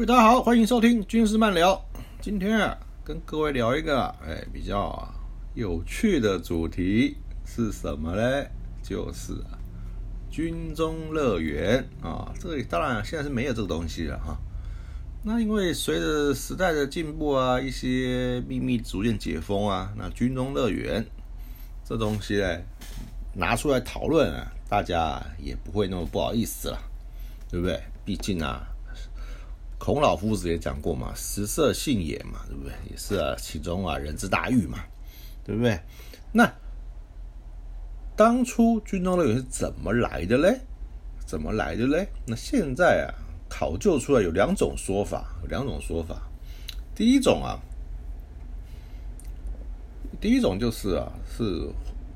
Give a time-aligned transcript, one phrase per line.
[0.00, 1.78] 各位大家好，欢迎收听军事漫聊。
[2.22, 5.12] 今天啊，跟各位聊一个哎比较啊
[5.52, 8.46] 有趣的主题是什么呢？
[8.82, 9.34] 就是
[10.30, 12.32] 军中乐园啊。
[12.40, 14.38] 这里当然现在是没有这个东西了哈。
[15.22, 21.04] 那因为随着时代的进步啊，一些秘密逐渐解封啊，那军中乐园
[21.84, 22.58] 这东西呢
[23.34, 26.78] 拿出来讨论啊，大家也不会那么不好意思了，
[27.50, 27.78] 对不对？
[28.02, 28.66] 毕竟啊。
[29.80, 32.72] 孔老夫子也讲过嘛，“食色性也”嘛，对不对？
[32.90, 34.78] 也是啊，其中啊，人之大欲嘛，
[35.42, 35.80] 对不对？
[36.32, 36.52] 那
[38.14, 40.60] 当初军中乐园是怎么来的嘞？
[41.24, 42.06] 怎么来的嘞？
[42.26, 43.08] 那现在啊，
[43.48, 46.28] 考究出来有两种说法，有两种说法。
[46.94, 47.58] 第一种啊，
[50.20, 51.70] 第一种就是啊，是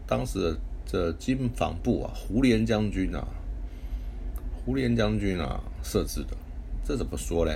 [0.07, 3.27] 当时的这经防部啊，胡琏将军啊，
[4.53, 6.37] 胡琏将军啊设置的。
[6.85, 7.53] 这怎么说呢？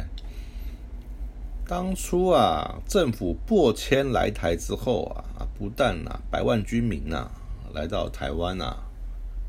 [1.66, 7.30] 当初啊，政府破迁来台之后啊，不但啊百万军民呐
[7.74, 8.84] 来到台湾啊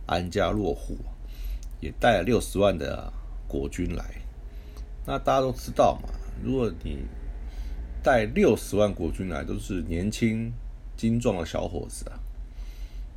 [0.06, 0.98] 安家落户，
[1.80, 3.14] 也带了六十万的
[3.48, 4.04] 国军来。
[5.06, 6.10] 那大家都知道嘛，
[6.44, 7.00] 如果你
[8.04, 10.52] 带六十万国军来，都是年轻
[10.98, 12.20] 精壮的小伙子啊。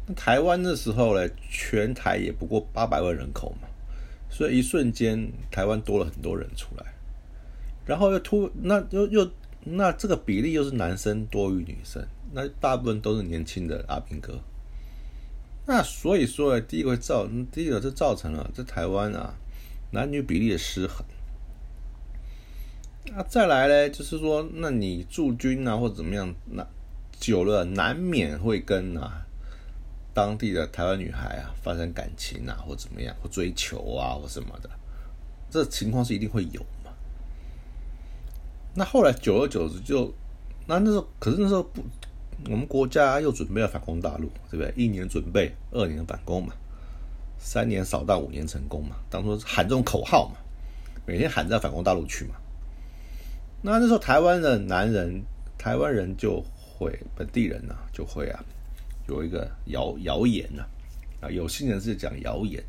[0.07, 3.67] 那台湾那时候呢，全台也不过八百万人口嘛。
[4.33, 6.95] 所以一瞬间，台湾多了很多人出来，
[7.85, 9.31] 然后又突那又又
[9.63, 14.41] 那这个比例又是男生多于女生，那大部分都是年轻的阿兵哥。
[15.67, 19.35] 那所以说，第一个造第一个就造成了在台湾啊
[19.91, 21.05] 男女比例的失衡。
[23.15, 26.67] 那再来呢，就是说，那你驻军啊或者怎么样，那
[27.21, 29.27] 久了难免会跟啊。
[30.15, 34.69] 当地的台湾女孩啊，发生感情啊，或怎么样，或追求啊，或什么的，
[35.51, 36.91] 这情况是一定会有嘛。
[38.75, 40.13] 那后来久而久之，就
[40.67, 41.83] 那那时候，可是那时候不，
[42.51, 44.73] 我们国家又准备要反攻大陆，对不对？
[44.77, 46.55] 一年准备，二年反攻嘛，
[47.39, 48.97] 三年扫荡，五年成功嘛。
[49.09, 50.37] 当初喊这种口号嘛，
[51.07, 52.35] 每天喊着反攻大陆去嘛。
[53.63, 55.23] 那那时候台湾的男人，
[55.57, 58.45] 台湾人就会本地人呐，就会啊。
[59.09, 60.65] 有一个谣谣言呐，
[61.21, 62.63] 啊，有心人士讲谣言，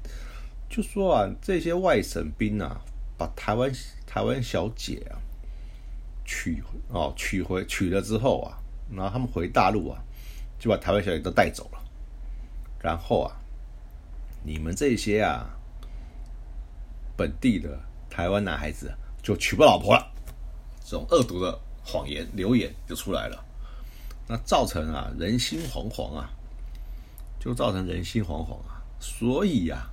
[0.70, 2.82] 就说啊，这些外省兵啊，
[3.18, 3.72] 把台湾
[4.06, 5.22] 台湾小姐啊
[6.26, 8.58] 娶哦娶回娶了之后啊，
[8.92, 10.02] 然后他们回大陆啊，
[10.60, 11.80] 就把台湾小姐都带走了，
[12.82, 13.36] 然后啊，
[14.44, 15.50] 你们这些啊
[17.16, 17.80] 本地的
[18.10, 20.12] 台湾男孩子就娶不老婆了，
[20.84, 23.46] 这种恶毒的谎言流言就出来了。
[24.28, 26.30] 那造成啊人心惶惶啊，
[27.40, 29.88] 就造成人心惶惶啊，所以呀，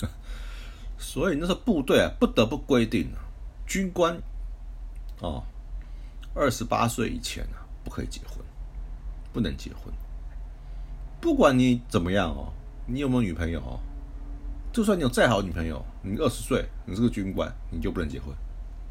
[0.98, 3.22] 所以那时候部队啊不得不规定啊，
[3.66, 4.20] 军官
[5.20, 5.42] 哦，
[6.34, 8.44] 二十八岁以前啊不可以结婚，
[9.32, 9.92] 不能结婚，
[11.20, 12.52] 不管你怎么样哦，
[12.86, 13.78] 你有没有女朋友哦，
[14.72, 18.34] 就算你有再好女朋友，你二十岁，你是个军官，你就不能结婚，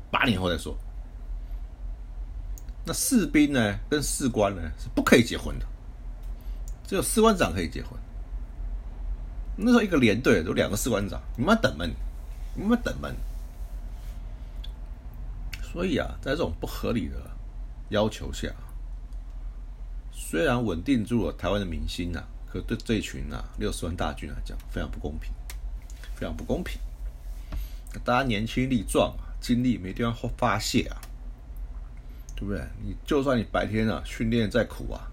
[0.10, 0.76] 八年后再说。
[2.86, 5.66] 那士兵呢，跟士官呢是不可以结婚的，
[6.88, 7.92] 只有士官长可以结婚。
[9.58, 11.86] 那时候一个连队有两个士官长，你们等嘛，
[12.54, 13.10] 你们等嘛。
[15.64, 17.16] 所以啊，在这种不合理的
[17.90, 18.50] 要求下，
[20.14, 25.32] 虽然稳定住了台湾的民心呐，可对这群啊六十万大军来讲，非常不公平，
[26.16, 26.80] 非常不公平。
[28.04, 31.02] 大家年轻力壮啊，精力没地方发泄啊。
[32.36, 32.62] 对不对？
[32.84, 35.08] 你就算你白天啊训练再苦啊，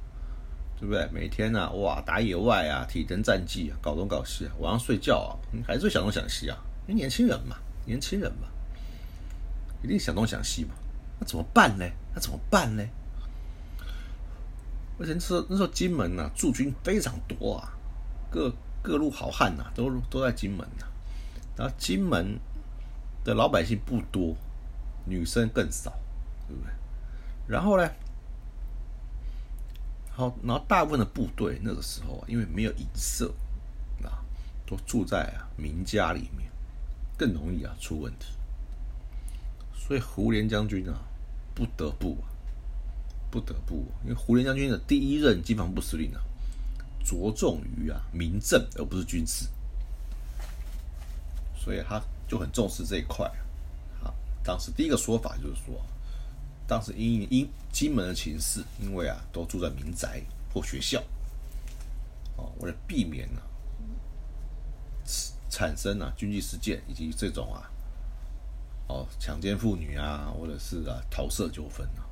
[0.79, 1.09] 对不对？
[1.13, 6.59] 每天啊哇打野外啊，体能战绩啊，搞东搞西啊，晚上睡觉啊，你还是想东想西啊。
[6.87, 8.49] 因为年轻人嘛，年轻人嘛，
[9.83, 10.75] 一定想东想西嘛。
[11.21, 11.85] 那怎么办呢？
[12.13, 12.85] 那怎么办呢？
[14.99, 17.73] 而且那时候那时候金门呐、驻军非常多啊，
[18.31, 18.53] 各
[18.83, 20.85] 各路好汉呐、都都在金门呐、
[21.57, 22.39] 然后金门
[23.25, 24.37] 的老百姓不多，
[25.07, 25.93] 女生更少，
[26.49, 26.73] 对不对？
[27.47, 27.91] 然后呢，
[30.11, 33.33] 好，然后大部分的部队那个时候，因为没有营舍
[34.05, 34.25] 啊，
[34.67, 36.51] 都住在啊民家里面，
[37.17, 38.27] 更容易啊出问题。
[39.75, 40.95] 所以胡琏将军啊，
[41.55, 42.29] 不得不啊，
[43.31, 46.21] 不得不，因为胡琏将军的第一任机防部司令啊，
[47.05, 49.49] 着重于啊民政而不是军事，
[51.57, 53.27] 所以他就很重视这一块
[54.03, 54.15] 啊。
[54.45, 55.75] 当时第一个说法就是说，
[56.73, 60.23] 当时因因金门的情势，因为啊都住在民宅
[60.55, 61.03] 或学校，
[62.35, 63.43] 哦，为了避免呢、
[65.51, 67.71] 产生啊军纪事件以及这种啊
[68.89, 72.09] 哦强奸妇女啊，或者是啊桃色纠纷啊，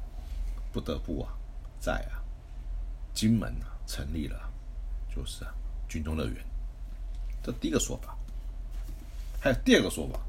[0.75, 1.33] 不得不啊
[1.79, 2.21] 在啊
[3.15, 4.39] 金门啊成立了
[5.09, 5.55] 就是啊
[5.89, 6.45] 军中乐园，
[7.43, 8.15] 这第一个说法。
[9.41, 10.21] 还有第二个说法，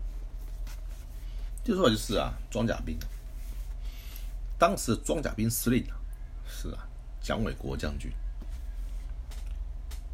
[1.65, 2.97] 第二个说法就是啊装甲兵，
[4.61, 5.83] 当时的装甲兵司令
[6.45, 6.87] 是啊
[7.19, 8.11] 蒋纬国将军。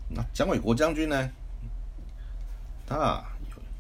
[0.08, 1.30] 那蒋纬国将军呢，
[2.86, 3.26] 他啊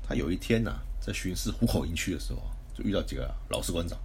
[0.03, 2.41] 他有一天呢、在巡视虎口营区的时候，
[2.73, 3.97] 就遇到几个老士官长。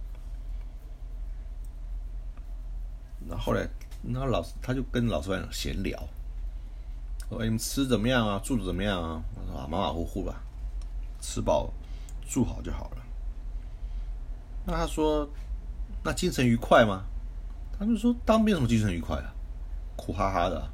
[3.27, 3.67] 那后来，
[4.01, 6.01] 那老师他就跟老师官长闲聊，
[7.27, 8.39] 说：“，你们吃怎么样啊？
[8.41, 10.41] 住的怎么样啊？”我说：“啊，马马虎虎吧，
[11.19, 11.73] 吃饱
[12.25, 13.03] 住好就好了。”
[14.65, 15.29] 那他说
[16.03, 17.03] ：“那精神愉快吗？”
[17.77, 19.33] 他就说：“当兵什么精神愉快啊？
[19.95, 20.69] 苦哈哈的、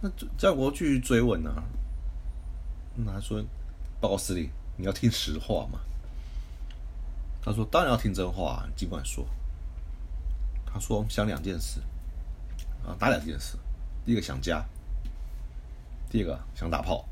[0.00, 1.50] 那战国继续追问呢、
[2.94, 3.42] 那他说
[4.00, 5.80] ：“报告司令，你要听实话吗？”
[7.42, 9.26] 他说：“当然要听真话、尽管说。”
[10.64, 11.80] 他说：“想两件事
[12.86, 13.56] 啊，哪两件事？
[14.04, 14.64] 第一个想家，
[16.10, 17.04] 第二个想打炮。”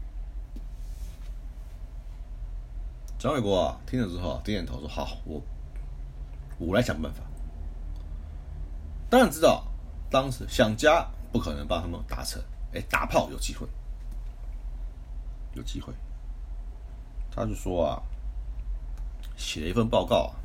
[3.18, 5.42] 蒋纬国啊，听了之后点点头说：“好，我
[6.60, 7.22] 我来想办法。”
[9.10, 9.66] 当然知道，
[10.08, 12.40] 当时想家不可能帮他们达成，
[12.72, 13.66] 哎，打炮有机会，
[15.54, 15.92] 有机会。
[17.32, 18.02] 他就说啊，
[19.36, 20.36] 写了一份报告、啊、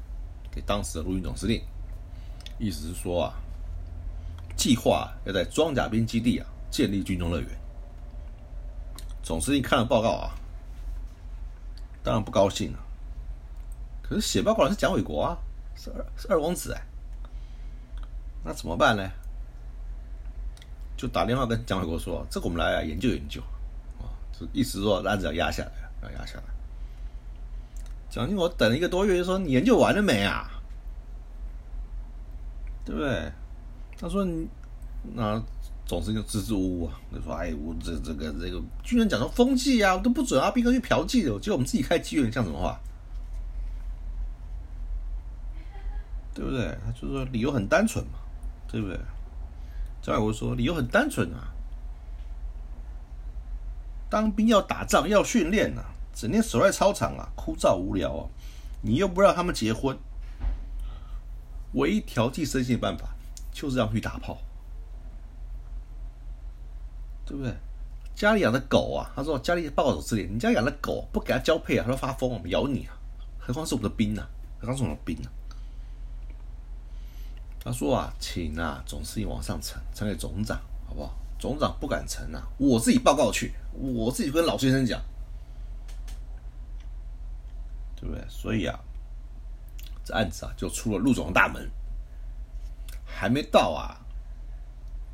[0.51, 1.61] 给当时的陆军总司令，
[2.57, 3.33] 意思是说啊，
[4.55, 7.49] 计划要在装甲兵基地啊建立军中乐园。
[9.21, 10.35] 总司令看了报告啊，
[12.03, 12.79] 当然不高兴了、
[14.01, 15.37] 可是写报告的是蒋纬国啊，
[15.75, 16.81] 是二是二公子哎，
[18.43, 19.09] 那怎么办呢？
[20.97, 23.41] 就打电话跟蒋纬国说：“这个我们来啊研究研究，
[23.99, 25.71] 啊，就意思说案子要压下来，
[26.03, 26.43] 要压下来。”
[28.09, 30.49] 蒋经国等了一个多月，就说：“你研究完了没啊？
[32.85, 33.29] 对不对？”
[33.99, 34.47] 他说：“你
[35.13, 35.43] 那
[35.85, 42.79] 总是就支支吾吾啊，就说：‘哎，我这这个这个军人讲说风纪啊，都不准啊，兵哥去嫖妓的，结果我们自己开妓院，像什么话？
[46.35, 46.77] 对不对？
[46.85, 48.19] 他就说理由很单纯嘛，
[48.67, 48.99] 对不对？”
[50.03, 51.47] 张海国说：“理由很单纯啊，
[54.07, 58.29] 当兵要打仗要训练、啊，整天守在操场啊，枯燥无聊啊，
[58.83, 59.97] 你又不让他们结婚，
[61.73, 63.07] 唯一调剂身心的办法
[63.51, 64.37] 就是让去打炮，
[67.25, 67.51] 对不对？
[68.13, 72.93] 家里养的狗啊，他说家里报告总司令，你家养的狗不给它交配啊，它会发疯，我们咬你啊，
[73.39, 74.29] 何况是我们的兵呢、啊？
[74.59, 75.33] 何况是我们的兵呢、啊？”
[77.65, 80.55] 他说啊，请啊总司令往上呈，呈给总长，
[80.87, 81.11] 好不好？
[81.39, 85.01] 总长不敢呈啊，我自己报告去，我自己跟老先生讲，
[87.95, 88.23] 对不对？
[88.29, 88.79] 所以啊，
[90.03, 91.67] 这案子啊就出了陆总的大门，
[93.03, 93.97] 还没到啊，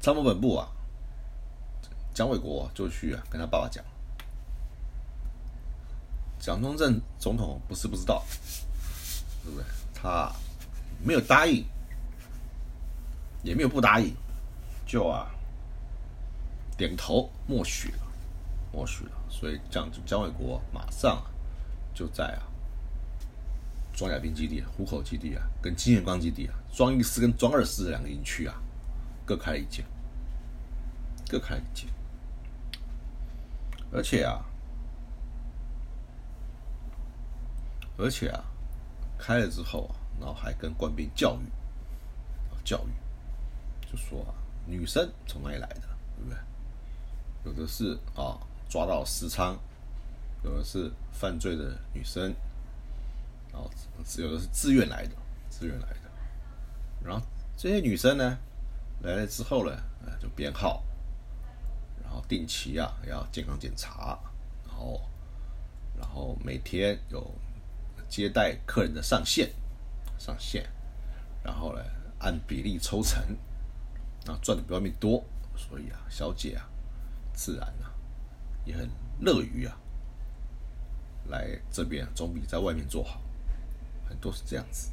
[0.01, 0.67] 参谋本部啊，
[2.13, 3.81] 蒋纬国就去啊跟他爸爸讲，
[6.37, 8.25] 蒋中正总统不是不知道，
[9.41, 9.65] 对不对？
[9.93, 10.29] 他
[11.01, 11.65] 没有答应。
[13.43, 14.15] 也没有不答应，
[14.85, 15.29] 就啊
[16.77, 17.99] 点头默许了，
[18.71, 19.11] 默许了。
[19.29, 21.23] 所以蒋蒋纬国马上
[21.93, 22.43] 就在啊
[23.93, 28.55] 装甲兵基地、虎口基地啊，跟金元光基地啊，装一师跟装二师这两个营区啊，
[29.25, 29.85] 各开了一间，
[31.27, 31.87] 各开了一间。
[33.91, 34.45] 而且啊，
[37.97, 38.43] 而且啊，
[39.17, 41.45] 开了之后啊，然后还跟官兵教育，
[42.63, 43.00] 教育。
[43.91, 44.31] 就说啊，
[44.65, 45.81] 女生从哪里来的，
[46.15, 46.37] 对不对？
[47.43, 49.57] 有的是啊，抓到私娼，
[50.43, 52.33] 有的是犯罪的女生，
[53.51, 53.69] 然后
[54.17, 55.15] 有的是自愿来的，
[55.49, 56.11] 自愿来的。
[57.03, 57.25] 然后
[57.57, 58.37] 这些女生呢，
[59.01, 59.75] 来了之后呢，
[60.21, 60.83] 就编号，
[62.01, 64.17] 然后定期啊要健康检查，
[64.67, 65.01] 然后
[65.99, 67.29] 然后每天有
[68.07, 69.51] 接待客人的上限
[70.17, 70.65] 上限，
[71.43, 71.81] 然后呢
[72.19, 73.19] 按比例抽成，
[74.27, 75.23] 啊赚的比外面多，
[75.55, 76.67] 所以啊小姐啊
[77.33, 77.91] 自然啊
[78.65, 79.77] 也很乐于啊
[81.29, 83.21] 来这边，总比在外面做好，
[84.07, 84.89] 很多是这样子。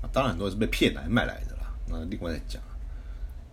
[0.00, 1.72] 啊，当然很多是被骗来卖来的啦。
[1.86, 2.62] 那另外再讲，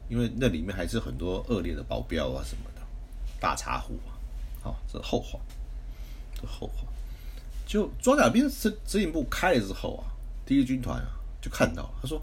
[0.10, 2.82] 因为那里面还是很多恶劣的保镖啊什么的，
[3.40, 4.18] 大茶壶啊，
[4.64, 5.40] 好，这是后话，
[6.34, 6.88] 这后话。
[7.66, 10.10] 就装甲兵司司令部开了之后啊，
[10.46, 11.10] 第一军团啊
[11.40, 12.20] 就看到，他说，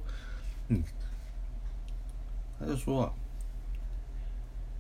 [0.69, 0.83] 嗯，
[2.59, 3.13] 他就说啊，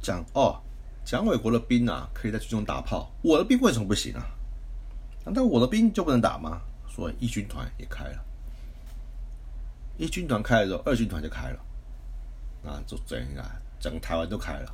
[0.02, 0.60] 讲哦，
[1.04, 4.26] 蒋纬国的兵啊可以在军中打炮，我的兵为什么不行啊？
[5.24, 6.60] 难道我的兵就不能打吗？
[6.88, 8.24] 所以一军团也开了。
[9.98, 11.60] 一军团开了之后，二军团就开了，
[12.64, 13.42] 啊，就整个
[13.80, 14.72] 整个台湾都开了。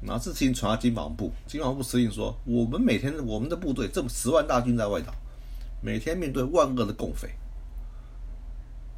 [0.00, 5.14] 然后这事情传到金防部，金防部司令说：“我们每天我们的部队这么十万大军在外岛，
[5.80, 7.30] 每天面对万恶的共匪，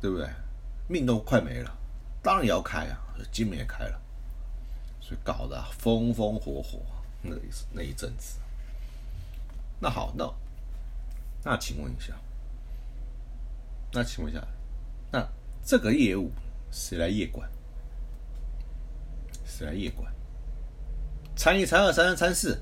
[0.00, 0.28] 对不对？
[0.88, 1.72] 命都快没了，
[2.22, 2.98] 当然也要开啊！
[3.30, 4.00] 金门也开了，
[5.00, 6.80] 所以搞得风风火火，
[7.22, 8.38] 那一那一阵子。
[9.80, 10.32] 那好，那
[11.44, 12.14] 那请问一下，
[13.92, 14.42] 那请问一下。”
[15.12, 15.26] 那
[15.64, 16.32] 这个业务
[16.70, 17.48] 谁来业管？
[19.44, 20.12] 谁来业管？
[21.36, 22.60] 参一、参二、参三、参四，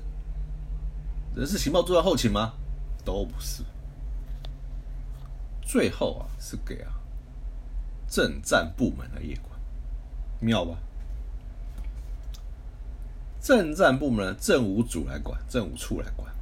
[1.35, 2.53] 人事情报做到后勤吗？
[3.03, 3.63] 都不是。
[5.61, 6.93] 最后啊，是给啊
[8.07, 9.54] 政战部门来业管，
[10.39, 10.77] 妙吧？
[13.41, 16.33] 政战部门的政务组来管，政务处来管，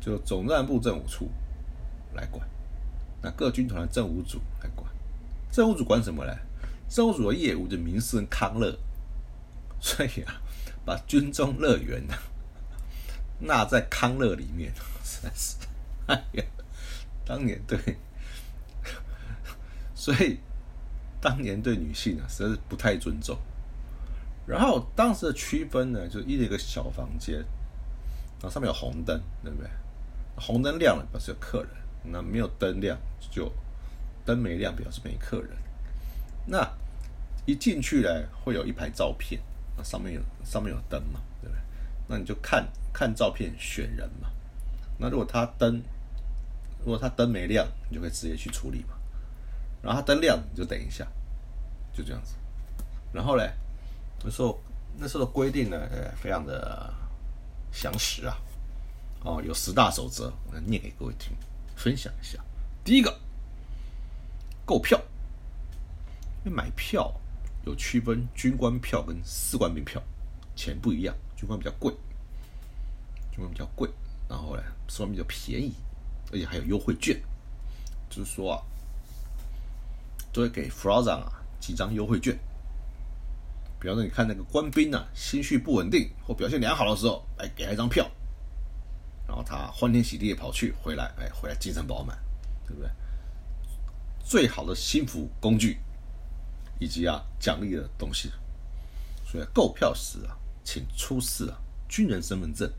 [0.00, 1.30] 就总战部政务处
[2.14, 2.46] 来管。
[3.22, 4.90] 那各军团的政务组来管，
[5.52, 6.36] 政务组管什么呢？
[6.88, 8.76] 政务组的业务就民生康乐，
[9.80, 10.42] 所以啊，
[10.84, 12.14] 把军中乐园呢
[13.38, 14.72] 纳在康乐里面，
[15.04, 15.56] 实在是，
[16.06, 16.44] 哎呀，
[17.24, 17.78] 当年对，
[19.94, 20.40] 所以
[21.22, 23.38] 当年对女性啊，实在是不太尊重。
[24.44, 29.70] 然后当时的区分呢，就一一个小房间，然后上面有红灯，对不对？
[30.36, 31.70] 红灯亮了，表示有客人。
[32.04, 32.98] 那没有灯亮，
[33.30, 33.50] 就
[34.24, 35.50] 灯没亮，表示没客人。
[36.44, 36.68] 那
[37.46, 38.10] 一进去呢，
[38.44, 39.40] 会有一排照片，
[39.76, 41.62] 那上面有上面有灯嘛，对不对？
[42.08, 44.28] 那你就看看照片选人嘛。
[44.98, 45.80] 那如果他灯，
[46.80, 48.96] 如果他灯没亮，你就可以直接去处理嘛。
[49.82, 51.06] 然后它灯亮，你就等一下，
[51.92, 52.34] 就这样子。
[53.12, 53.52] 然后嘞，
[54.22, 54.58] 那时候
[54.96, 56.92] 那时候的规定呢，呃，非常的
[57.72, 58.36] 详实啊。
[59.24, 61.32] 哦，有十大守则，我念给各位听。
[61.76, 62.38] 分享一下，
[62.84, 63.20] 第一个，
[64.64, 65.00] 购票，
[66.44, 67.12] 因为买票
[67.64, 70.00] 有区分军官票跟士官兵票，
[70.54, 71.92] 钱不一样，军官比较贵，
[73.30, 73.88] 军官比较贵，
[74.28, 75.72] 然后呢，士官比较便宜，
[76.32, 77.20] 而且还有优惠券，
[78.10, 78.62] 就是说啊，
[80.32, 82.36] 都会给 f r o z e n 啊几张优惠券，
[83.78, 88.10] 比方说你看那个官兵啊心绪不稳定或表现良好的时候，哎给他一张票。
[89.26, 92.18] 然后他欢天喜地的跑去，回来，哎，回来精神饱满，
[92.66, 92.90] 对不对？
[94.22, 95.78] 最好的幸福工具，
[96.78, 98.30] 以及啊奖励的东西。
[99.24, 101.56] 所以购票时啊，请出示啊
[101.88, 102.70] 军人身份证，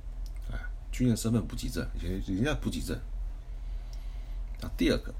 [0.51, 0.60] 哎，
[0.91, 3.00] 军人身份补给证，人人家补给证。
[4.62, 5.13] 那第二个，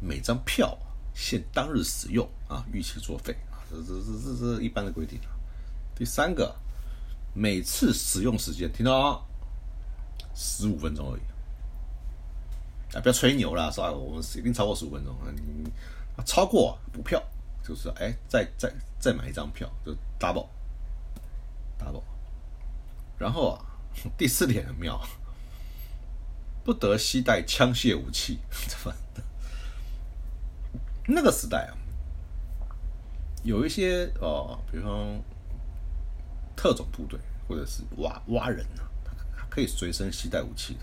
[0.00, 0.76] 每张票
[1.18, 5.34] 限当日使用啊，逾期作废啊，这这这这这一般的规定啊。
[5.96, 6.54] 第三个，
[7.34, 9.20] 每次使用时间，听到啊？
[10.32, 13.90] 十五分钟而已，啊，不要吹牛啦，是吧？
[13.90, 15.26] 我们一定超过十五分钟啊！
[15.34, 15.68] 你
[16.24, 17.20] 超过补票，
[17.66, 20.46] 就是哎，再再再买一张票，就 double
[21.80, 22.04] double。
[23.18, 23.66] 然后啊，
[24.16, 25.00] 第四点很妙，
[26.62, 28.38] 不得携带枪械武器。
[28.68, 28.94] 怎么？
[31.08, 31.72] 那个时代啊，
[33.42, 35.18] 有一些哦，比方
[36.54, 38.84] 特种部队或者是挖挖人啊。
[39.50, 40.80] 可以随身携带武器的，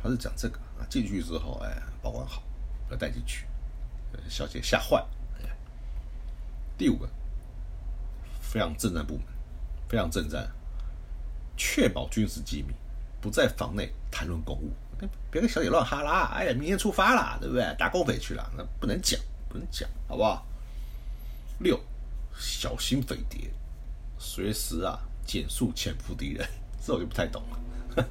[0.00, 2.42] 他是讲这个啊，进去之后，哎，保管好，
[2.90, 3.46] 要带进去，
[4.28, 5.04] 小姐吓坏。
[6.76, 7.08] 第五个，
[8.40, 9.24] 非常正战部门，
[9.88, 10.48] 非常正战，
[11.56, 12.74] 确保军事机密，
[13.20, 14.70] 不在房内谈论公务，
[15.30, 16.30] 别跟小姐乱哈拉。
[16.34, 17.76] 哎呀，明天出发了，对不对？
[17.78, 20.46] 打共匪去了，那不能讲，不能讲，好不好？
[21.60, 21.78] 六，
[22.36, 23.50] 小心匪谍，
[24.18, 26.48] 随时啊，减速潜伏敌人。
[26.84, 28.04] 这我就不太懂了，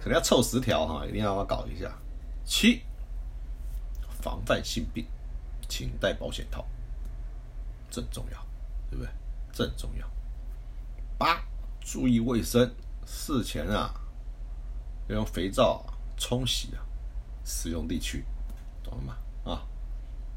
[0.00, 1.92] 可能要凑十条哈，一定要搞一下。
[2.44, 2.82] 七，
[4.22, 5.04] 防范性病，
[5.68, 6.64] 请带保险套，
[7.90, 8.46] 这很重要，
[8.90, 9.12] 对不对？
[9.52, 10.10] 这很重要。
[11.18, 11.42] 八，
[11.82, 12.72] 注意卫生，
[13.04, 13.92] 事前啊
[15.08, 15.84] 要用肥皂
[16.22, 16.86] 冲洗啊，
[17.44, 18.24] 使用地区，
[18.80, 19.16] 懂了吗？
[19.44, 19.66] 啊，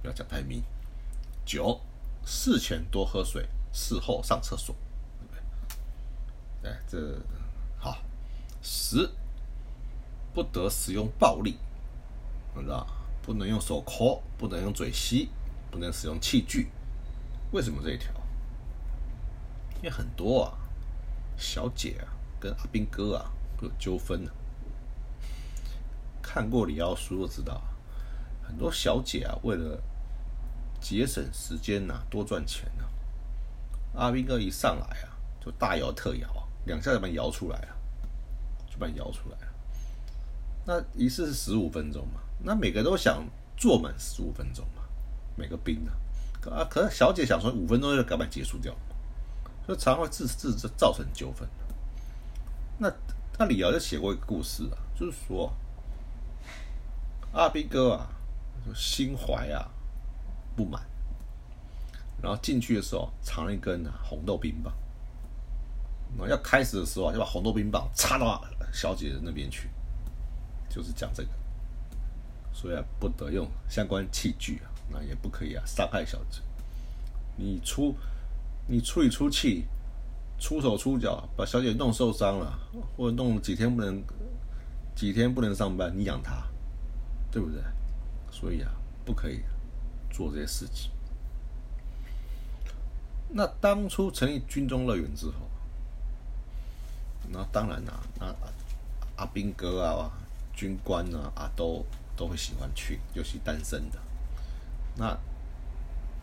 [0.02, 0.64] 不要讲太密。
[1.46, 1.80] 九，
[2.26, 4.76] 事前多喝水，事后上厕所，
[5.20, 5.34] 对不
[6.64, 6.72] 对？
[6.72, 7.22] 哎，这
[7.78, 8.00] 好。
[8.64, 9.08] 十，
[10.34, 11.60] 不得使用暴力，
[12.60, 12.88] 知道
[13.22, 15.30] 不能用手抠，不能用嘴吸，
[15.70, 16.72] 不能使用器具。
[17.52, 18.12] 为什么这一条？
[19.78, 20.58] 因为很多啊，
[21.38, 24.32] 小姐啊跟阿兵哥啊有纠纷呢。
[26.28, 27.62] 看过李奥书都知道，
[28.42, 29.80] 很多小姐啊为了
[30.82, 32.86] 节省时间呐，多赚钱呐，
[33.94, 36.28] 阿兵哥一上来啊就大摇特摇，
[36.66, 37.68] 两下就把你摇出来了，
[38.68, 39.54] 就把你摇出来了。
[40.66, 43.24] 那一次是十五分钟嘛，那每个都想
[43.56, 44.82] 坐满十五分钟嘛，
[45.36, 45.94] 每个兵啊。
[46.52, 48.76] 啊，可是小姐想说五分钟就赶快结束掉，
[49.66, 51.48] 所以常会自自造成纠纷。
[52.80, 52.92] 那
[53.38, 55.52] 那李瑶就写过一个故事啊，就是说
[57.36, 58.08] 阿兵哥啊，
[58.74, 59.70] 心怀啊
[60.56, 60.82] 不满，
[62.22, 64.74] 然后进去的时候藏了一根啊红豆冰棒，
[66.18, 69.70] 那要开始的时候就把红豆冰棒插到小姐的那边去，
[70.70, 71.30] 就是讲这个，
[72.54, 74.72] 所以啊不得用相关器具啊。
[74.90, 76.40] 那也不可以啊，伤害小姐。
[77.36, 77.94] 你出
[78.66, 79.66] 你出一出气，
[80.40, 82.58] 出手出脚，把小姐弄受伤了，
[82.96, 84.02] 或者弄几天不能
[84.96, 86.44] 几天不能上班，你养她，
[87.36, 87.62] 对不对？
[88.32, 88.72] 所以啊，
[89.04, 89.42] 不可以
[90.10, 90.90] 做这些事情。
[93.28, 95.34] 那当初成立军中乐园之后，
[97.28, 98.34] 那当然啦，那
[99.18, 100.10] 阿兵哥啊、
[100.54, 104.00] 军官啊啊都都会喜欢去，尤其单身的。
[104.96, 105.20] 那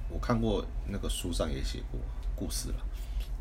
[0.09, 2.01] 我看过那个书上也写过
[2.35, 2.77] 故事了，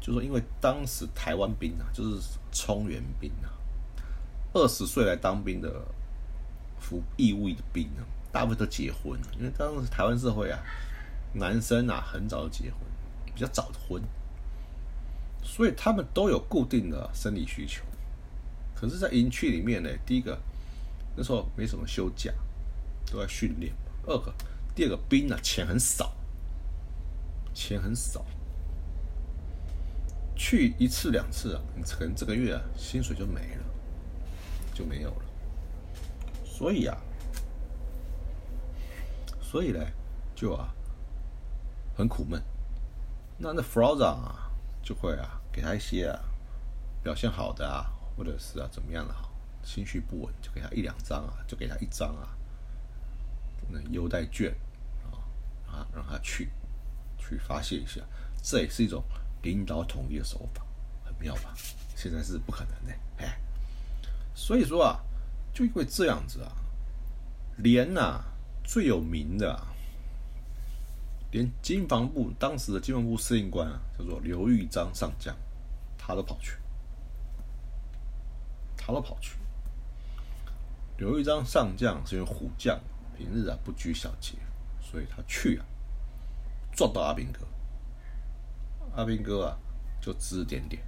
[0.02, 3.48] 就说因为当时台湾兵啊，就是充援兵啊，
[4.52, 5.72] 二十岁来当兵的
[6.82, 10.60] 服义务的兵啊，大部分都结婚了，因为当时台湾社会啊，
[11.34, 12.80] 男生啊很早就结婚，
[13.34, 14.02] 比较早的婚，
[15.42, 17.84] 所以他们都有固定的生理需求。
[18.76, 20.38] 可是，在营区里面呢，第一个
[21.16, 22.34] 那时候没什么休假，
[23.12, 23.72] 都在训练；
[24.06, 24.34] 二个。
[24.74, 26.14] 第二个兵啊，钱很少，
[27.54, 28.26] 钱很少，
[30.36, 33.64] 去一次两次啊，你可能这个月啊薪水就没了，
[34.74, 35.26] 就没有了。
[36.62, 36.96] 所以啊，
[39.42, 39.84] 所以呢，
[40.36, 40.72] 就啊
[41.98, 42.40] 很苦闷。
[43.40, 44.52] 那那弗劳长啊，
[44.84, 46.20] 就会啊给他一些啊
[47.02, 49.28] 表现好的啊，或者是啊怎么样的哈，
[49.64, 52.30] 情绪不稳，就给他一两张啊，就给他一张啊。
[53.68, 54.54] 那优待券
[55.06, 55.18] 啊
[55.66, 56.52] 啊，让他去
[57.18, 58.02] 去发泄一下，
[58.44, 59.04] 这也是一种
[59.42, 60.64] 领导统一的手法，
[61.04, 61.56] 很妙吧？
[61.96, 63.40] 现在是不可能的，哎，
[64.36, 65.00] 所以说啊，
[65.54, 66.52] 就因为这样子啊，
[67.58, 68.24] 连呐
[68.64, 69.68] 最有名的，啊
[71.32, 75.36] 连金防部当时的金防部司令官啊，叫做刘玉章上将，
[75.98, 76.58] 他都跑去，
[78.76, 79.38] 他都跑去。
[80.98, 82.80] 刘玉章上将是因为虎将。
[83.18, 84.36] 平日啊不拘小节，
[84.80, 85.66] 所以他去啊
[86.74, 87.46] 撞到阿兵哥，
[88.96, 89.58] 阿兵哥啊
[90.02, 90.82] 就指指点点，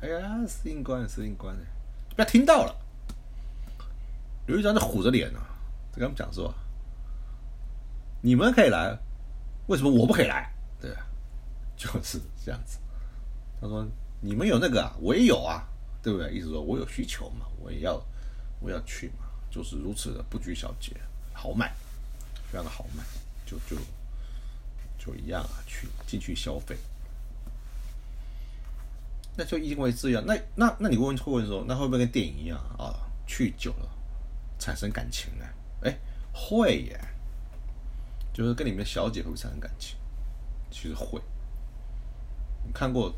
[0.00, 1.56] 哎呀，司令官，司令官，
[2.14, 2.76] 不要听到了。
[4.46, 5.40] 刘玉章就虎着脸啊，
[5.92, 6.52] 就跟他们讲说
[8.20, 8.98] ：“你们可以来，
[9.68, 10.90] 为什么我不可以来？”对，
[11.76, 12.78] 就是这样子。
[13.60, 13.86] 他说
[14.20, 15.64] ：“你们有那个啊，我也有啊，
[16.02, 16.32] 对不对？
[16.32, 18.02] 意思说我有需求嘛，我也要，
[18.60, 20.96] 我要去嘛，就是如此的不拘小节。”
[21.34, 21.72] 豪迈，
[22.50, 23.02] 非常的好买，
[23.46, 23.76] 就就
[24.98, 26.76] 就一样啊，去进去消费。
[29.34, 32.94] 那就因为这样，那那那你问会问说，那会不会跟电影一样啊？
[33.26, 33.88] 去久了
[34.62, 35.44] 产生感情呢？
[35.82, 35.98] 哎，
[36.32, 37.00] 会耶，
[38.32, 39.98] 就是跟里面小姐会不会产生感情？
[40.70, 41.20] 其实会。
[42.64, 43.12] 你看过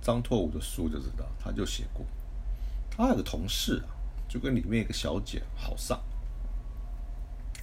[0.00, 2.06] 张拓武的书就知道，他就写过，
[2.88, 3.90] 他有个同事啊，
[4.28, 6.00] 就跟里面一个小姐好上。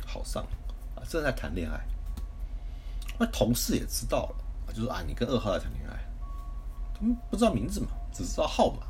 [0.06, 0.43] 好上
[0.95, 1.80] 啊，正在谈恋爱，
[3.17, 4.36] 那同事也知道
[4.67, 5.97] 了，就说啊，你跟二号在谈恋爱，
[6.93, 8.86] 他们不知道名字嘛，只知道号码。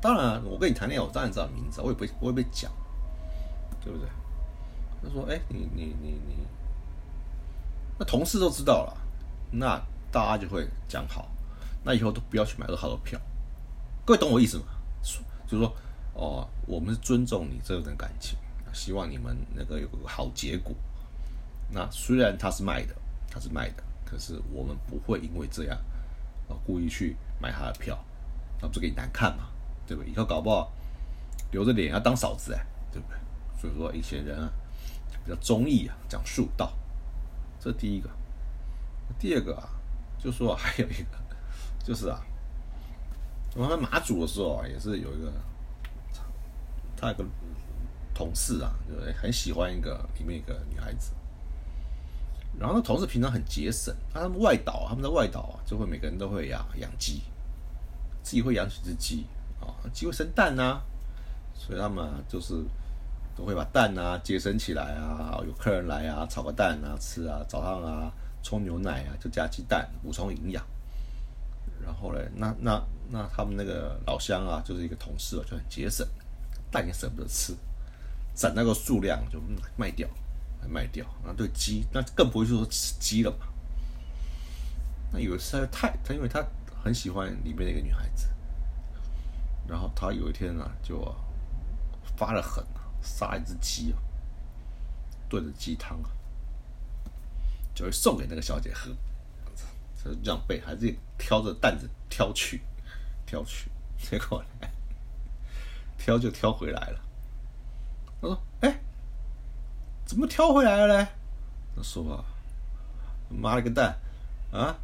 [0.00, 2.70] 当然，我跟你谈恋爱，我当然知道名字，我也不会，我也不会讲，
[3.82, 4.08] 对不对？
[5.02, 6.46] 他说，哎，你你你你，
[7.98, 8.96] 那同事都知道了，
[9.50, 9.80] 那
[10.10, 11.28] 大家就会讲好，
[11.82, 13.20] 那以后都不要去买二号的票。
[14.04, 14.64] 各位懂我意思吗？
[15.46, 15.76] 就是说，
[16.14, 18.38] 哦，我们是尊重你这段感情。
[18.72, 20.74] 希望你们那个有个好结果。
[21.70, 22.94] 那虽然他是卖的，
[23.30, 25.78] 他是卖的，可是我们不会因为这样
[26.48, 27.96] 啊，故意去买他的票，
[28.60, 29.44] 那不是给你难看嘛，
[29.86, 30.12] 对不对？
[30.12, 30.72] 以后搞不好
[31.52, 33.18] 留着脸要当嫂子哎，对不对？
[33.60, 34.50] 所以说一些人啊
[35.24, 36.72] 比较忠义啊，讲术道，
[37.58, 38.10] 这第一个。
[39.18, 39.68] 第二个啊，
[40.18, 41.16] 就说还有一个，
[41.84, 42.20] 就是啊，
[43.54, 45.32] 我们马祖的时候啊，也是有一个
[46.96, 47.24] 他有个
[48.14, 51.12] 同事啊，对很喜欢一个里面一个女孩子。
[52.58, 57.22] 然后那同事平常很节省，他们外岛，他们在外岛啊，就会每个人都会养养鸡，
[58.22, 59.26] 自己会养几只鸡
[59.60, 60.80] 啊，鸡会生蛋呐，
[61.54, 62.54] 所以他们就是
[63.36, 68.12] 都会把蛋啊节省起来啊，有客人来啊，炒个蛋啊吃啊，早上啊
[68.42, 70.64] 冲牛奶啊就加鸡蛋补充营养。
[71.84, 76.06] 然后嘞，那那那他们那个老乡啊，就是一个同事啊就很节省，
[76.70, 77.54] 蛋也舍不得吃，
[78.34, 79.40] 攒那个数量就
[79.76, 80.08] 卖掉。
[80.66, 83.46] 卖掉，那对鸡，那更不会说吃鸡了嘛。
[85.12, 86.42] 那有一次太他，因为他
[86.82, 88.28] 很喜欢里面的一个女孩子，
[89.66, 91.00] 然后他有一天啊，就
[92.16, 93.94] 发了狠啊，杀一只鸡，
[95.28, 96.10] 炖的鸡汤啊，
[97.74, 98.90] 就会送给那个小姐喝。
[99.96, 102.60] 是这样背，还是挑着担子挑去，
[103.24, 104.68] 挑去， 结果呢
[105.96, 107.00] 挑就挑回来了。
[108.20, 108.80] 他说：“哎。”
[110.04, 111.08] 怎么挑回来了嘞？
[111.74, 112.22] 他说
[113.30, 113.98] ：“妈了个蛋
[114.52, 114.76] 啊，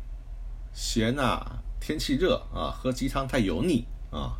[0.72, 1.60] 咸呐！
[1.78, 4.38] 天气热啊，喝鸡汤太油腻啊。”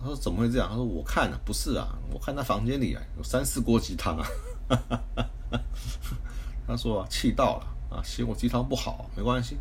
[0.00, 4.26] 他说：“怎么会这样？”他说：“我看啊，不是啊，我看他房间里啊有三四锅鸡汤啊。
[6.66, 9.56] ”他说：“气到了啊，嫌我鸡汤不好，没关系，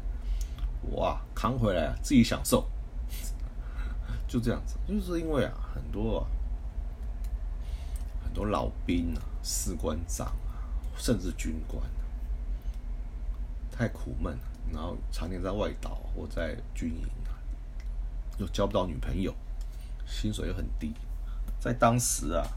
[0.81, 2.67] 我扛回来自己享受。
[4.27, 6.27] ”就这样子，就是因为啊，很多
[8.23, 9.21] 很多老兵啊。
[9.49, 10.59] 士官长啊，
[10.97, 11.81] 甚至军官，
[13.71, 14.39] 太苦闷了。
[14.73, 17.31] 然后常年在外岛或在军营啊，
[18.37, 19.33] 又交不到女朋友，
[20.07, 20.93] 薪水又很低。
[21.59, 22.47] 在当时啊，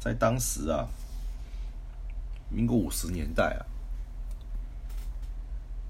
[0.00, 0.88] 在当时啊，
[2.48, 3.66] 民国五十年代啊，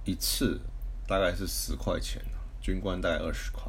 [0.05, 0.61] 一次
[1.07, 2.22] 大概是十块钱，
[2.61, 3.62] 军官大概二十块，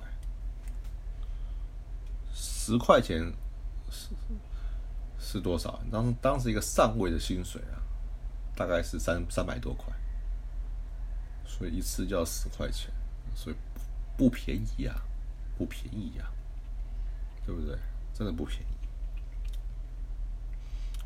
[2.34, 3.32] 十块钱
[3.90, 4.10] 是。
[5.28, 5.82] 是多少？
[5.92, 7.82] 当当时一个上尉的薪水啊，
[8.56, 9.92] 大概是三三百多块，
[11.48, 12.92] 所以一次就要十块钱，
[13.34, 13.56] 所以
[14.16, 14.94] 不便宜呀，
[15.58, 16.32] 不便宜呀，
[17.46, 17.78] 对不对？
[18.14, 18.66] 真的不便宜。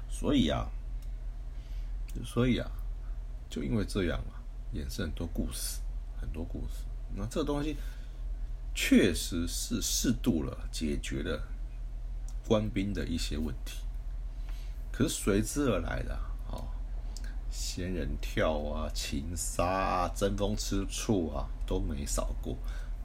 [0.10, 0.70] 所以啊，
[2.26, 2.70] 所以啊，
[3.50, 4.42] 就因为这样啊，
[4.74, 5.80] 衍生很多故事，
[6.20, 6.84] 很多故事。
[7.16, 7.76] 那这东西
[8.76, 11.42] 确实是适度了解决了
[12.48, 13.80] 官兵的一些问题。
[14.92, 16.14] 可是随之而来的
[16.52, 16.62] 啊，
[17.50, 22.58] 仙人跳啊、情杀啊、争风吃醋啊，都没少过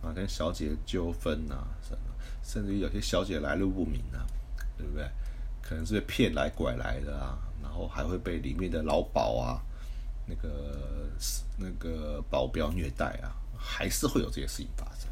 [0.02, 0.12] 啊。
[0.12, 2.13] 跟小姐纠纷啊，什么，
[2.44, 4.26] 甚至于有些小姐来路不明啊，
[4.76, 5.08] 对不对？
[5.62, 9.62] 可能是被骗来拐来的啊，然后还会被里面的老鸨啊、
[10.26, 11.10] 那个
[11.56, 15.08] 那个保镖虐待啊，还是会有这些事情发生。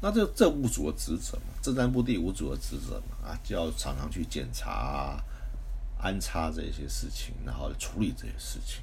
[0.00, 5.22] 那这政务组的职责嘛，政战部第五组的职责嘛，啊，就要常常去检查。
[5.98, 8.82] 安插这些事情，然后处理这些事情。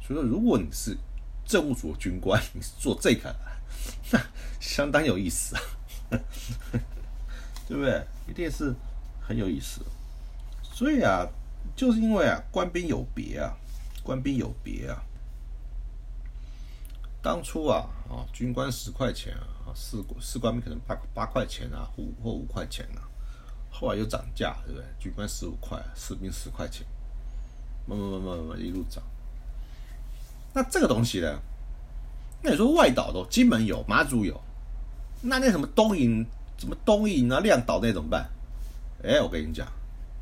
[0.00, 0.96] 所以说，如果你是
[1.44, 3.34] 政务组的军官，你是做这个，
[4.12, 4.20] 那
[4.60, 5.62] 相当有意思啊，
[7.68, 8.02] 对不对？
[8.28, 8.74] 一定是
[9.20, 9.82] 很有意思。
[10.62, 11.26] 所以啊，
[11.76, 13.56] 就是因为啊，官兵有别啊，
[14.02, 15.02] 官兵有别啊。
[17.20, 23.02] 当初啊，啊，军官十块钱啊，士士官兵可能八八块钱啊，五或五块钱啊。
[23.70, 24.86] 后来又涨价，对不对？
[24.98, 26.86] 军官十五块，士兵十块钱，
[27.86, 29.02] 慢慢慢慢慢慢一路涨。
[30.54, 31.38] 那这个东西呢？
[32.40, 34.40] 那你说外岛都金门有，马祖有，
[35.22, 36.24] 那那什么东引，
[36.56, 38.28] 什么东引啊、亮岛那怎么办？
[39.02, 39.66] 哎，我跟你讲，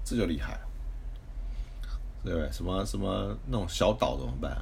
[0.05, 0.61] 这就厉害了，
[2.25, 2.51] 对不对？
[2.53, 4.57] 什么什么那种小岛怎么办？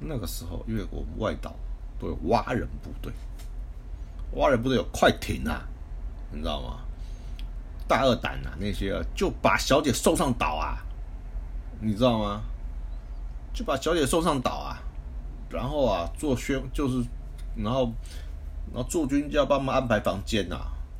[0.00, 1.54] 那个时候，因为我们外岛
[1.98, 3.12] 都有蛙人部队，
[4.32, 5.66] 蛙人部队有快艇啊。
[6.30, 6.80] 你知道吗？
[7.88, 10.76] 大二胆啊，那些啊就把小姐送上岛啊，
[11.80, 12.42] 你知道吗？
[13.54, 14.78] 就把小姐送上岛啊，
[15.48, 17.02] 然后啊做宣就是，
[17.62, 17.92] 然后
[18.72, 20.56] 然后驻军就要帮忙安排房间呐，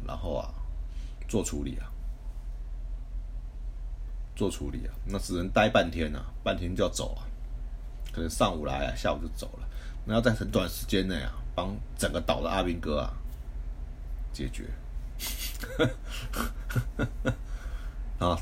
[0.07, 0.51] 然后啊
[1.29, 1.87] 做处理啊，
[4.35, 7.23] 做处理啊，那只能待半天啊，半天就要走啊，
[8.12, 9.68] 可能上午来啊，下午就走了，
[10.05, 13.12] 那要在很短时间内啊，帮整个岛的阿兵哥啊
[14.33, 14.64] 解决。
[18.18, 18.40] 啊，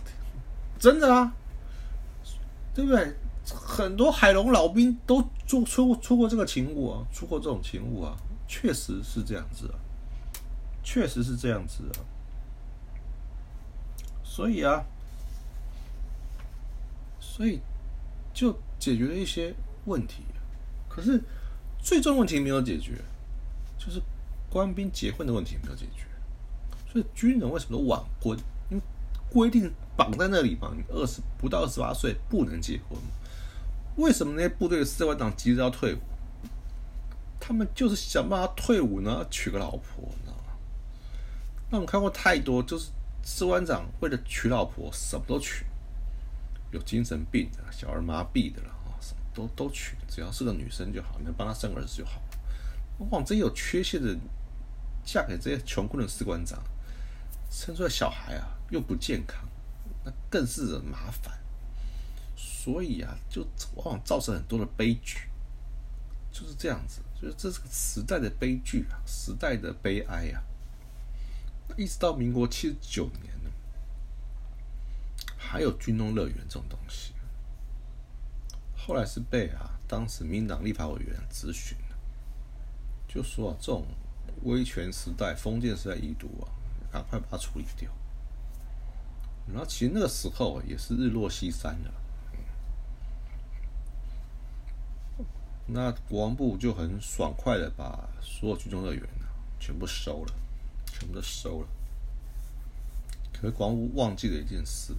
[0.79, 1.33] 真的啊，
[2.75, 3.15] 对不对？
[3.55, 8.17] 很多海龙老兵都做出出过这个勤务啊，出过这种勤务啊，
[8.49, 9.79] 确实是这样子啊，
[10.83, 12.03] 确实是这样子啊。
[14.25, 14.85] 所以啊，
[17.21, 17.61] 所以
[18.35, 19.55] 就解决了一些
[19.85, 20.23] 问题，
[20.89, 21.23] 可是
[21.81, 23.01] 最重要问题没有解决，
[23.79, 24.03] 就是
[24.51, 26.05] 官兵结婚的问题没有解决。
[26.91, 28.37] 所以军人为什么都晚婚？
[28.71, 28.83] 因为
[29.31, 32.99] 规定绑在那里嘛，你二十不到二十八岁不能结婚。
[33.97, 35.99] 为什么那些部队的士官长急着要退伍？
[37.41, 40.53] 他们就是想办法退伍呢，娶个老婆，你知道吗？
[41.71, 42.91] 那我们看过太多，就是
[43.23, 45.65] 士官长为了娶老婆，什么都娶，
[46.73, 52.21] 有精神病的、小儿麻痹的了啊，什么都都娶，只要是个女生就好，能帮他生儿子就好。
[52.99, 54.17] 往往这些有缺陷的，
[55.05, 56.61] 嫁给这些穷困的士官长，
[57.49, 59.49] 生出来小孩啊又不健康，
[60.05, 61.39] 那更是麻烦。
[62.67, 65.21] 所以啊，就往往造成很多的悲剧，
[66.33, 67.01] 就是这样子。
[67.15, 70.43] 就是这是个时代的悲剧啊，时代的悲哀啊。
[71.77, 73.51] 一直到民国七十九年呢，
[75.37, 77.13] 还有军中乐园这种东西。
[78.77, 81.79] 后来是被啊，当时民党立法委员咨询
[83.07, 83.87] 就说啊，这种
[84.43, 86.51] 威权时代、封建时代遗毒啊，
[86.93, 87.89] 赶快把它处理掉。
[89.47, 91.95] 然后其实那个时候也是日落西山了。
[95.69, 99.27] 那国防部就很爽快的把所有军中乐园啊
[99.59, 100.33] 全部收了，
[100.87, 101.69] 全部都收了。
[103.33, 104.95] 可是国防部忘记了一件事，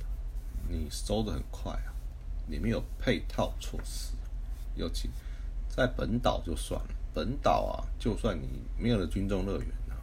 [0.68, 1.94] 你收的很快啊，
[2.48, 4.14] 你没有配套措施。
[4.76, 5.10] 尤其
[5.70, 9.96] 在本岛就算了，本岛啊，就算你没有了军中乐园啊，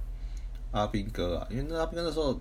[0.73, 2.41] 阿兵哥啊，因为那阿兵哥那时候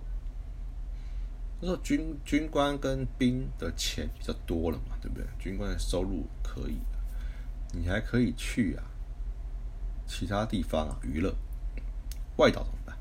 [1.60, 5.26] 那时候军军官跟兵的钱比较多了嘛，对不对？
[5.38, 6.78] 军官的收入可以。
[7.76, 8.84] 你还可以去啊，
[10.06, 11.34] 其他地方啊娱乐，
[12.36, 12.96] 外岛怎么办？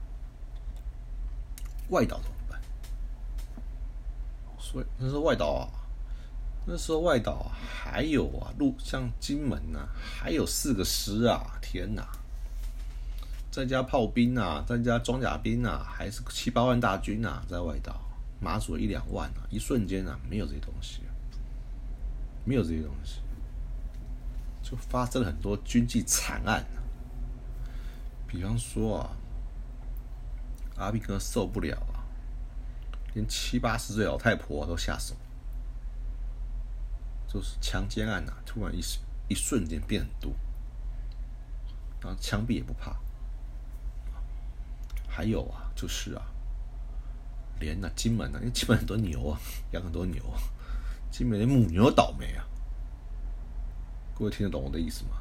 [1.90, 2.60] 外岛怎么办？
[4.58, 5.70] 所以那时候外岛啊，
[6.66, 12.08] 那时候外岛还有啊路像金门呐，还有四个师啊，天哪！
[13.52, 18.02] 再加炮兵啊，再加装甲兵啊，还是七八万大军啊，在外岛
[18.40, 21.02] 马祖一两万啊，一瞬间啊没有这些东西，
[22.46, 23.20] 没有这些东西。
[24.76, 26.66] 发生了很多军纪惨案，
[28.28, 29.10] 比方说啊，
[30.78, 32.06] 阿兵哥受不了啊，
[33.14, 35.16] 连七八十岁老太婆都下手，
[37.28, 38.82] 就是强奸案呐，突然一
[39.28, 40.34] 一瞬间变很多，
[42.02, 42.96] 然后枪毙也不怕，
[45.08, 46.22] 还有啊，就是啊，
[47.60, 49.40] 连那金门啊，因为金门很多牛啊，
[49.72, 50.24] 养很多牛，
[51.12, 52.46] 金门连母牛倒霉啊。
[54.16, 55.18] 各位听得懂我的意思吗？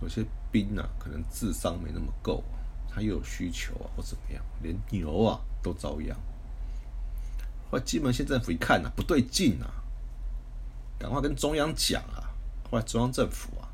[0.00, 2.42] 有些兵啊，可能智商没那么够，
[2.88, 6.16] 他又有需求啊，或怎么样，连牛啊都遭殃。
[7.70, 9.68] 后来金门县政府一看啊，不对劲啊，
[10.98, 12.30] 赶快跟中央讲啊。
[12.70, 13.68] 后来中央政府啊，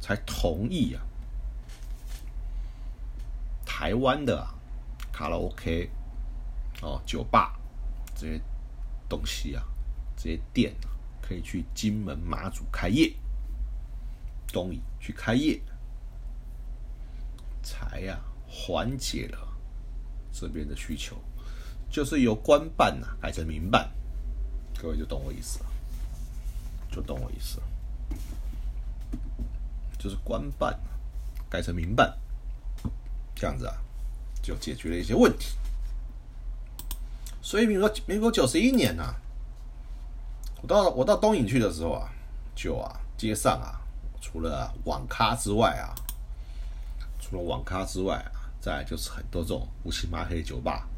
[0.00, 1.02] 才同意啊，
[3.66, 4.54] 台湾的啊
[5.12, 5.90] 卡拉 OK
[6.80, 7.58] 哦、酒吧
[8.14, 8.40] 这些
[9.08, 9.62] 东西啊，
[10.16, 10.74] 这些店。
[11.28, 13.12] 可以去金门、马祖开业，
[14.50, 15.60] 东引去开业，
[17.62, 19.38] 才呀缓解了
[20.32, 21.16] 这边的需求，
[21.90, 23.90] 就是由官办呐改成民办，
[24.80, 25.66] 各位就懂我意思了，
[26.90, 27.66] 就懂我意思了，
[29.98, 30.80] 就是官办
[31.50, 32.18] 改成民办，
[33.34, 33.76] 这样子啊，
[34.42, 35.58] 就解决了一些问题。
[37.42, 39.14] 所以，民国民国九十一年呐。
[40.60, 42.08] 我到我到东引去的时候啊，
[42.54, 43.80] 就啊街上啊，
[44.20, 45.94] 除了网咖之外啊，
[47.20, 50.88] 除了网咖之外啊，再就是很多这种乌漆麻黑酒吧，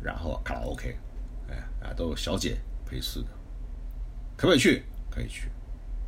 [0.00, 0.96] 然后卡拉 OK，
[1.50, 1.56] 哎
[1.86, 3.28] 啊都有小姐陪侍的，
[4.36, 4.84] 可不可以去？
[5.10, 5.50] 可以去，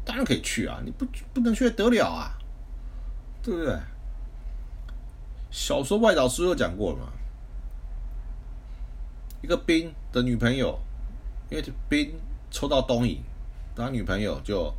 [0.03, 0.81] 当然可以去啊！
[0.83, 2.39] 你不不能去得了啊，
[3.43, 3.79] 对不对？
[5.51, 7.13] 小说外岛书有讲过嘛，
[9.43, 10.79] 一个兵的女朋友，
[11.51, 12.15] 因为这兵。
[12.55, 13.21] 抽到东影，
[13.75, 14.73] 他女朋友就，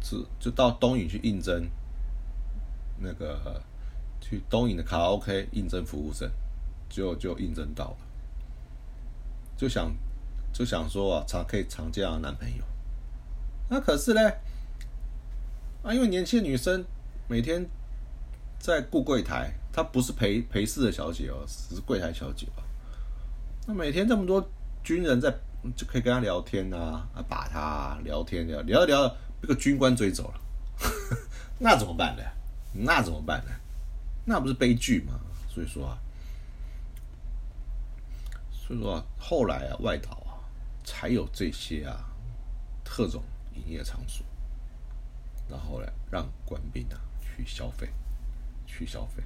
[0.00, 1.68] 就就到东影去应征，
[3.00, 3.60] 那个
[4.20, 6.30] 去东影的卡拉 OK 应征服务生，
[6.88, 7.96] 就就应征到了，
[9.56, 9.92] 就想
[10.52, 12.64] 就想说啊，常可以常见到男朋友，
[13.68, 14.20] 那可是呢，
[15.82, 16.84] 啊，因为年轻女生
[17.26, 17.68] 每天
[18.60, 22.62] 在顾柜台，她不是陪陪侍的小姐哦，只是柜台小姐哦，
[23.66, 24.48] 那每天这么多
[24.84, 25.34] 军人在。
[25.76, 29.08] 就可以跟他聊天啊，啊，把他、啊、聊天聊聊一聊，
[29.40, 30.40] 被个军官追走了，
[31.58, 32.22] 那怎么办呢？
[32.74, 33.50] 那怎么办呢？
[34.24, 35.20] 那不是悲剧吗？
[35.48, 35.98] 所以说啊，
[38.50, 40.40] 所以说啊，后来啊，外岛啊，
[40.84, 42.04] 才有这些啊
[42.84, 43.22] 特种
[43.54, 44.24] 营业场所，
[45.48, 47.88] 然后呢，让官兵啊去消费，
[48.66, 49.22] 去消费。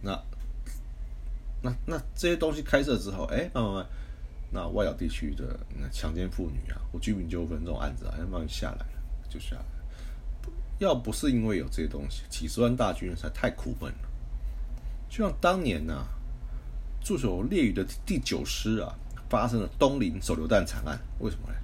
[0.00, 0.18] 那
[1.60, 3.86] 那那这些东西开设之后，哎，慢慢慢，
[4.50, 9.68] 那外岛地区的那强奸妇女啊，或居民纠纷这种案子啊，慢慢下来了，就下来了。
[10.78, 14.08] 要不是因为有这些东西，几十万大军才太苦闷了。
[15.08, 16.06] 就像当年呐、
[17.00, 18.94] 驻守烈屿的第九师啊，
[19.28, 21.54] 发生了东林手榴弹惨案，为什么呢？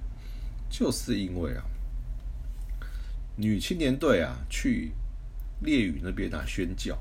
[0.69, 1.63] 就是因为啊，
[3.37, 4.91] 女青年队啊去
[5.61, 6.97] 烈屿那边啊宣教，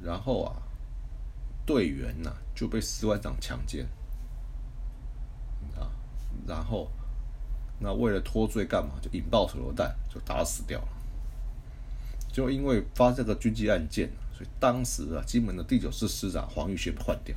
[0.00, 0.62] 然后啊，
[1.66, 3.86] 队员呐、就被士官长强奸，
[6.46, 6.90] 然后
[7.78, 10.88] 那为了脱罪干嘛，就引爆手榴弹，就打死掉了。
[12.32, 17.36] 就因为发这个军机案件，所以当时啊，金门的第九师师长黄玉轩换掉，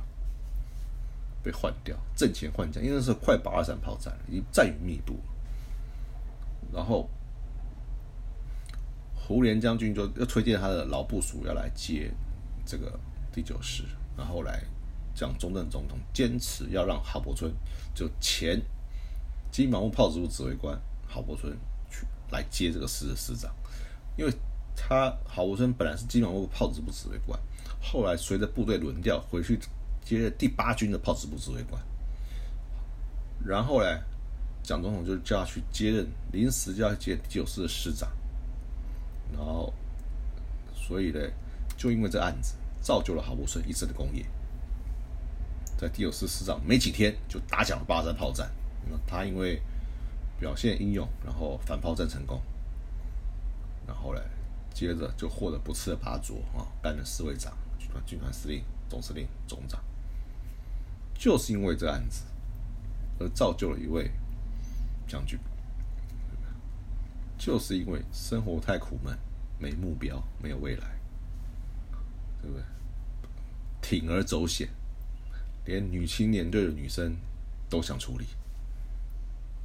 [1.42, 5.16] 被换掉，阵前换将，因为那时候快八二三炮战了，已经战云密布。
[6.72, 7.08] 然后
[9.14, 12.10] 胡琏将军就又推荐他的老部属要来接
[12.66, 12.98] 这个
[13.32, 13.84] 第九师，
[14.16, 14.62] 然后来
[15.14, 17.52] 讲中正总统坚持要让郝柏村
[17.94, 18.60] 就前
[19.50, 21.56] 金马木炮支部指挥官郝柏村
[21.90, 23.52] 去来接这个师的师长，
[24.16, 24.32] 因为
[24.76, 27.38] 他郝柏村本来是金马木炮支部指挥官，
[27.80, 29.58] 后来随着部队轮调回去
[30.04, 31.82] 接第八军的炮支部指挥官，
[33.44, 34.00] 然后呢，
[34.62, 38.10] 蒋总统就叫他去接任临时就要接第九师的师长，
[39.32, 39.72] 然后
[40.74, 41.20] 所以呢，
[41.76, 44.24] 就因为这案子造就了郝柏村一生的功业。
[45.76, 48.50] 在第九师师长没几天就打响了八三炮战，
[48.90, 49.60] 那他因为
[50.38, 52.40] 表现英勇，然后反炮战成功，
[53.86, 54.20] 然后呢，
[54.72, 59.82] 接着就获得不次的拔擢啊，担任侍卫长、军团军团司令、总司令、总长，
[61.14, 62.24] 就是因为这案子
[63.18, 64.10] 而造就了一位
[65.06, 65.38] 将军，
[67.36, 69.18] 就是因为生活太苦闷，
[69.58, 70.98] 没目标，没有未来，
[72.40, 72.64] 对不对？
[73.80, 74.68] 铤而走险。
[75.64, 77.14] 连女青年队的女生
[77.68, 78.24] 都想处理，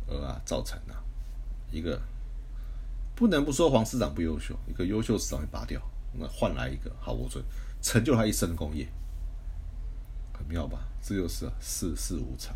[0.08, 1.04] 而啊，造成啊
[1.72, 2.02] 一个
[3.16, 5.82] 不能不说黄市长不优秀，一个优秀市长被拔掉，
[6.14, 7.44] 那换来一个郝柏村，
[7.82, 8.88] 成就他一生的功业，
[10.34, 10.80] 很妙吧？
[11.02, 12.56] 这就是世事无常，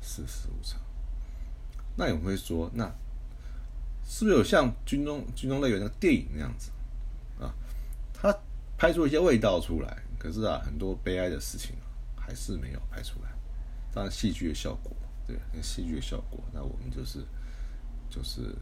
[0.00, 0.80] 世事无常。
[1.96, 2.84] 那有人会说，那
[4.04, 6.70] 是不是有像军中军中乐园那个电影那样子
[7.40, 7.54] 啊？
[8.12, 8.36] 他
[8.76, 11.74] 拍出一些味道出来，可是啊，很多悲哀的事情。
[12.28, 13.30] 还是没有拍出来，
[13.90, 14.92] 当然戏剧的效果，
[15.28, 17.22] 对，那戏剧效果，那我们就是
[18.10, 18.56] 就是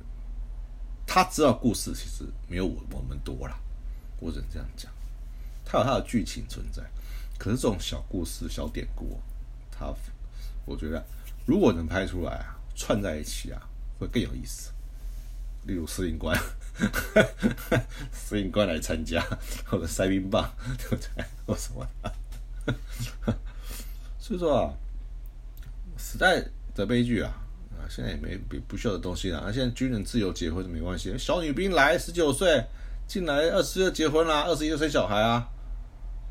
[1.06, 3.56] 他知道故事其实没有我我们多啦，
[4.18, 4.92] 我只能这样讲，
[5.64, 6.82] 他有他的剧情存在，
[7.38, 9.20] 可是这种小故事、小典故，
[9.70, 9.94] 他
[10.64, 11.02] 我觉得
[11.46, 13.62] 如果能拍出来啊，串在一起啊，
[14.00, 14.72] 会更有意思。
[15.66, 16.36] 例如司令官，
[18.12, 19.20] 司令官来参加，
[19.64, 21.24] 或者塞冰棒，对不对？
[21.46, 21.86] 或什么？
[24.18, 24.74] 所以说啊，
[25.98, 26.44] 时代
[26.76, 27.32] 的悲剧啊，
[27.72, 29.38] 啊，现在也没不不需要的东西了。
[29.38, 32.62] 啊，现在军人自由结婚是没关系，小女兵来十九岁
[33.08, 35.48] 进来，二十就结婚啦，二十一就生小孩啊，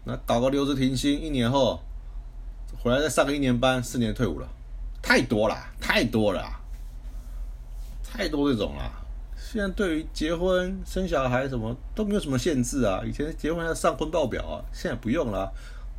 [0.05, 1.81] 那搞个留职停薪，一年后
[2.77, 4.47] 回来再上个一年班，四年退伍了，
[5.01, 6.43] 太多了，太多了，
[8.03, 8.91] 太多这种了。
[9.37, 15.51] 现在对于结婚生小孩什么都没有什么限制啊，以前结婚要上婚报表啊，现在不用了。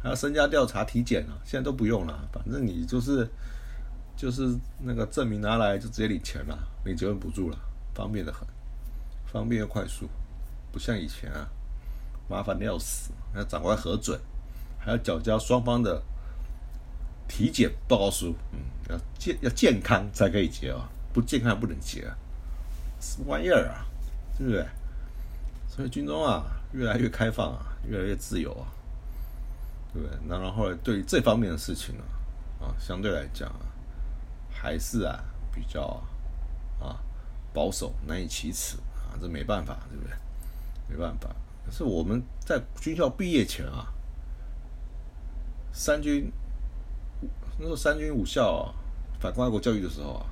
[0.02, 3.26] 还要身家调查、体检啊，现在都不用了，反正你就是
[4.16, 7.58] 就是那个证明拿来就直接领钱了，领结婚补助了，
[7.94, 8.46] 方便的很，
[9.26, 10.08] 方便又快速，
[10.72, 11.46] 不像以前啊，
[12.28, 14.18] 麻烦的要死，要长官核准，
[14.78, 16.02] 还要缴交双方的
[17.28, 18.58] 体检报告书，嗯，
[18.88, 22.16] 要健要健康才可以结啊，不健康不能结啊，
[23.00, 23.84] 什么玩意儿啊，
[24.38, 24.66] 对不对？
[25.68, 28.72] 所以军中啊，越来越开放啊，越来越自由啊。
[29.92, 30.18] 对不对？
[30.28, 32.04] 那然后对这方面的事情呢，
[32.60, 33.60] 啊，相对来讲啊，
[34.66, 35.22] 还是啊
[35.54, 36.02] 比较
[36.80, 36.98] 啊
[37.54, 40.12] 保守，难以启齿啊，这没办法，对不对？
[40.88, 41.30] 没办法。
[41.64, 43.86] 可是我们在军校毕业前啊，
[45.72, 46.32] 三军
[47.58, 48.74] 那时候三军武校啊，
[49.20, 50.26] 反攻爱国教育的时候啊，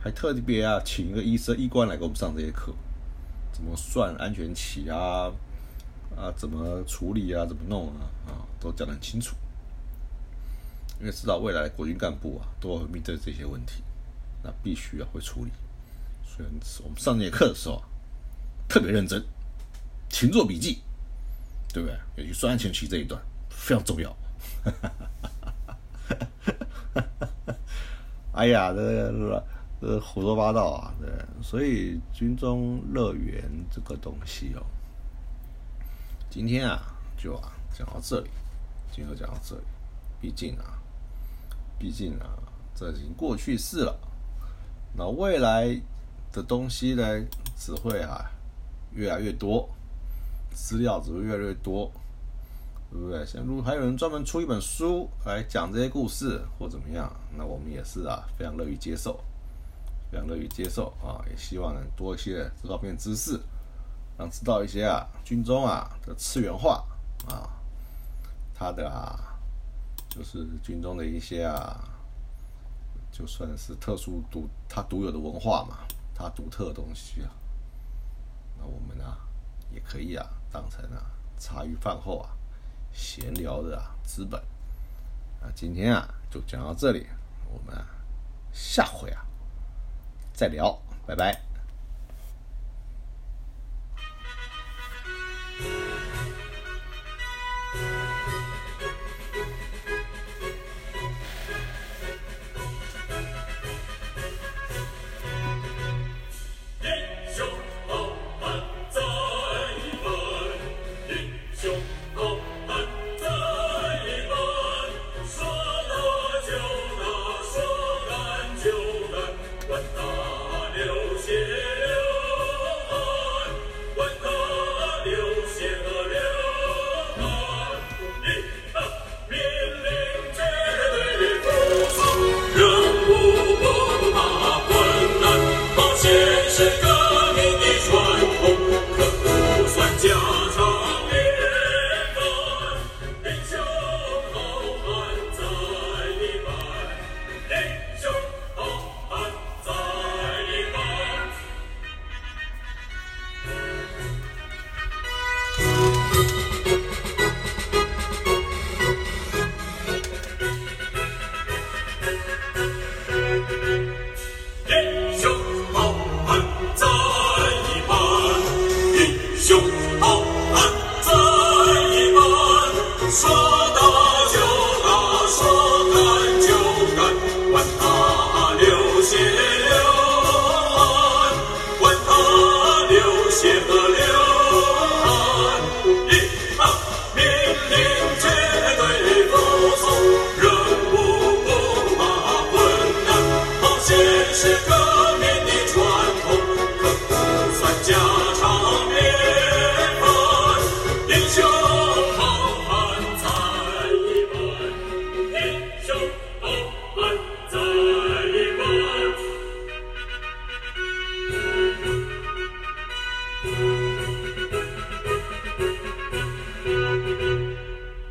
[0.00, 2.74] 还特别啊请一个医生医官来给我们上这些课，
[3.52, 5.30] 怎么算安全期啊，
[6.16, 9.36] 啊怎么处理啊，怎么弄啊，啊都讲得很清楚。
[11.02, 13.82] 因为知道未来国军干部啊，都会面对这些问题，
[14.40, 15.50] 那必须啊会处理。
[16.24, 16.48] 所以
[16.84, 17.82] 我们上节课的时候啊，
[18.68, 19.20] 特别认真，
[20.08, 20.80] 勤做笔记，
[21.74, 21.98] 对不对？
[22.18, 24.14] 尤其双安前期这一段非常重要。
[28.32, 29.44] 哎呀，这个
[29.80, 30.94] 这胡说八道啊！
[31.00, 31.10] 对，
[31.42, 33.42] 所以军中乐园
[33.72, 34.62] 这个东西哦，
[36.30, 36.80] 今天啊
[37.16, 38.30] 就啊讲到这里，
[38.92, 39.62] 今天就讲到这里，
[40.20, 40.78] 毕竟啊。
[41.82, 42.38] 毕竟啊，
[42.76, 43.98] 这已经过去式了。
[44.96, 45.76] 那未来
[46.30, 47.02] 的东西呢，
[47.58, 48.30] 只会啊
[48.92, 49.68] 越来越多，
[50.54, 51.90] 资料只会越来越多，
[52.88, 53.26] 对不对？
[53.26, 59.18] 像如果还有人专门出一本书来讲这些故事或怎么样，那我们也是啊，非常乐于接受，
[60.12, 63.40] 非常乐于接受啊，也希望能多一些这方面知识，
[64.16, 66.84] 让知道一些啊军中啊的次元化
[67.26, 67.50] 啊，
[68.54, 69.30] 它的啊。
[70.14, 71.88] 就是军中的一些啊，
[73.10, 75.78] 就算是特殊独它独有的文化嘛，
[76.14, 77.30] 它独特的东西啊，
[78.58, 79.18] 那我们啊
[79.72, 82.36] 也可以啊当成啊茶余饭后啊
[82.92, 84.38] 闲聊的啊资本。
[85.40, 87.06] 啊，今天啊就讲到这里，
[87.50, 87.86] 我们啊
[88.52, 89.24] 下回啊
[90.34, 91.51] 再聊，拜拜。